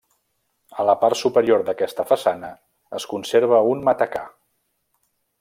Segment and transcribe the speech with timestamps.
[0.83, 2.49] A la part superior d'aquesta façana
[3.01, 4.27] es conserva un matacà.